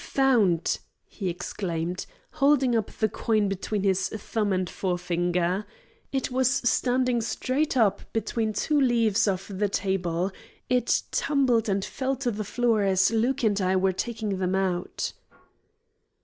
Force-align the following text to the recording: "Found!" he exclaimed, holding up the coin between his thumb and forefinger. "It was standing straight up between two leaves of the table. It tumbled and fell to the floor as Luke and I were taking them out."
"Found!" 0.17 0.79
he 1.05 1.29
exclaimed, 1.29 2.07
holding 2.31 2.75
up 2.75 2.89
the 2.89 3.07
coin 3.07 3.47
between 3.47 3.83
his 3.83 4.09
thumb 4.09 4.51
and 4.51 4.67
forefinger. 4.67 5.63
"It 6.11 6.31
was 6.31 6.49
standing 6.49 7.21
straight 7.21 7.77
up 7.77 8.11
between 8.11 8.51
two 8.53 8.81
leaves 8.81 9.27
of 9.27 9.45
the 9.59 9.69
table. 9.69 10.31
It 10.71 11.03
tumbled 11.11 11.69
and 11.69 11.85
fell 11.85 12.15
to 12.15 12.31
the 12.31 12.43
floor 12.43 12.81
as 12.81 13.11
Luke 13.11 13.43
and 13.43 13.61
I 13.61 13.75
were 13.75 13.93
taking 13.93 14.39
them 14.39 14.55
out." 14.55 15.13